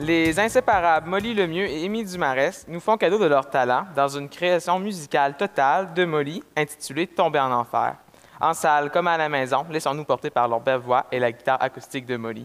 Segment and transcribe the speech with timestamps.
[0.00, 4.28] Les inséparables Molly Lemieux et Émy Dumarès nous font cadeau de leur talent dans une
[4.28, 7.96] création musicale totale de Molly intitulée Tomber en enfer.
[8.40, 11.60] En salle comme à la maison, laissons-nous porter par leur belle voix et la guitare
[11.60, 12.44] acoustique de Molly.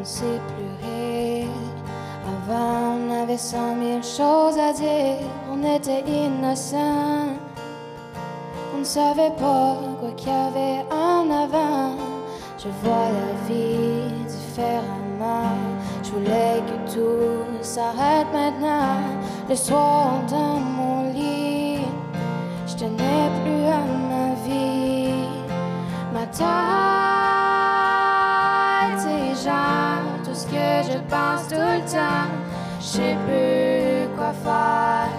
[0.00, 1.46] Ne sait plus rire.
[2.26, 5.28] Avant on avait cent mille choses à dire.
[5.52, 7.36] On était innocents.
[8.74, 11.96] On ne savait pas quoi qu'il y avait en avant.
[12.58, 15.52] Je vois la vie différemment.
[16.02, 18.96] Je voulais que tout s'arrête maintenant.
[19.48, 21.80] Le soir dans mon lit,
[22.66, 24.29] je tenais plus à ma
[32.90, 35.10] sais plus quoi faire.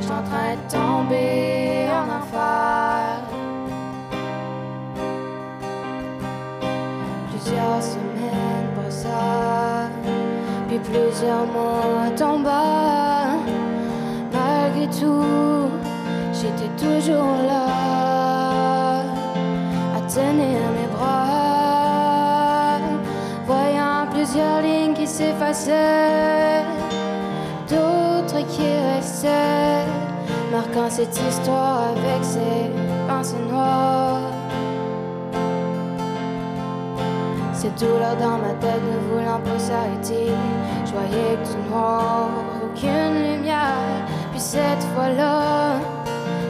[0.00, 3.22] Je suis en train de tomber en enfer.
[7.30, 9.06] Plusieurs semaines passent,
[10.68, 12.48] puis plusieurs mois tombent.
[14.32, 15.70] Malgré tout,
[16.32, 17.64] j'étais toujours là
[19.96, 22.78] à tenir mes bras,
[23.46, 26.64] voyant plusieurs lignes qui s'effaçaient,
[28.44, 29.84] qui restaient,
[30.50, 32.70] marquant cette histoire avec ses
[33.08, 34.20] pensées noires.
[37.52, 40.32] Cette douleur dans ma tête ne voulant pas s'arrêter.
[40.86, 42.28] Je voyais que du noir,
[42.64, 44.06] aucune lumière.
[44.30, 45.74] Puis cette fois-là,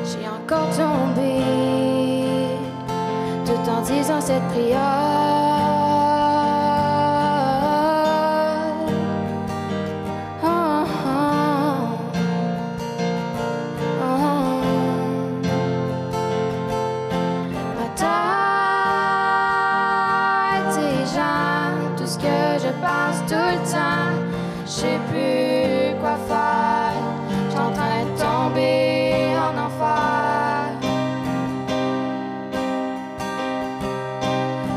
[0.05, 1.43] j'ai encore tombé.
[3.45, 5.30] Tout en disant cette prière.
[22.81, 24.15] Pense tout le temps.
[24.65, 27.03] Je sais plus quoi faire.
[27.47, 30.63] Je suis en train de tomber en enfer.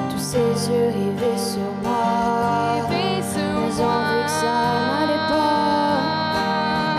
[0.09, 2.81] Tous ces yeux rivés sur moi.
[2.89, 5.97] Ils ont vu que ça n'allait pas.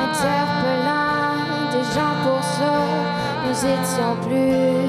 [0.07, 1.37] Interpellant
[1.73, 2.75] des gens pour ça.
[3.45, 4.84] Nous étions plus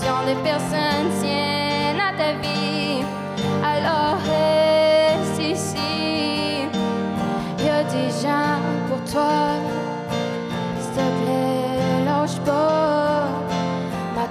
[0.00, 0.26] meilleure option.
[0.26, 3.02] Les personnes tiennent à ta vie,
[3.62, 6.68] alors reste ici.
[7.58, 8.10] Y a des
[8.88, 9.56] pour toi,
[10.80, 13.28] s'il te plaît, lâche pas
[14.14, 14.26] ma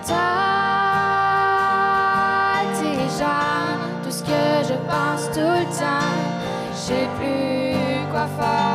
[3.20, 6.14] genre tout ce que je pense tout le temps.
[6.72, 8.73] Je sais plus quoi faire,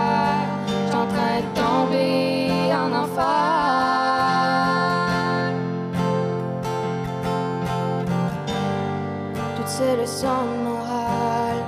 [10.18, 11.62] Toutes ces leçons de morale,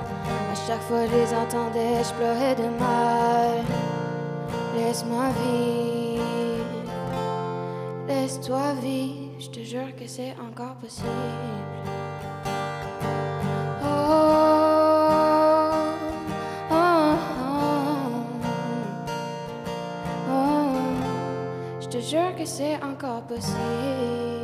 [0.50, 3.64] à chaque fois je les entendais, je pleurais de mal.
[4.76, 6.64] Laisse-moi vivre.
[8.08, 11.06] Laisse-toi vivre, je te jure que c'est encore possible.
[13.84, 13.86] Oh,
[16.72, 17.16] oh, oh,
[20.28, 20.72] oh.
[21.80, 24.39] Je te jure que c'est encore possible.